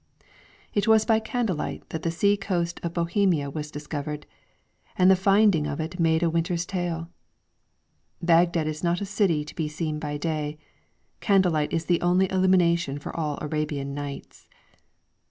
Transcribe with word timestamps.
It 0.73 0.87
was 0.87 1.05
by 1.05 1.19
candlelight 1.19 1.87
that 1.91 2.01
the 2.01 2.09
sea 2.09 2.35
coast 2.35 2.79
of 2.81 2.91
Bohemia 2.95 3.51
was 3.51 3.69
discovered, 3.69 4.25
and 4.97 5.11
the 5.11 5.15
finding 5.15 5.67
of 5.67 5.79
it 5.79 5.99
made 5.99 6.23
a 6.23 6.29
winter"'s 6.31 6.65
tale. 6.65 7.11
Baghdad 8.19 8.65
is 8.65 8.83
not 8.83 8.99
a 9.01 9.05
city 9.05 9.45
to 9.45 9.53
be 9.53 9.67
seen 9.67 9.99
by 9.99 10.17
day; 10.17 10.57
candlelight 11.19 11.71
is 11.71 11.85
the 11.85 12.01
only 12.01 12.27
illumination 12.31 12.97
for 12.97 13.15
all 13.15 13.37
Arabian 13.43 13.93
nights. 13.93 14.47